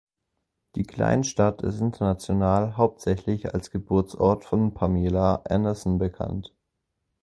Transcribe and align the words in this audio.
Die 0.73 0.81
Kleinstadt 0.81 1.61
ist 1.61 1.79
international 1.79 2.75
hauptsächlich 2.75 3.53
als 3.53 3.69
Geburtsort 3.69 4.43
von 4.45 4.73
Pamela 4.73 5.43
Anderson 5.47 5.99
bekannt. 5.99 6.55